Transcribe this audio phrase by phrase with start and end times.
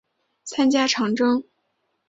[0.43, 1.43] 参加长征。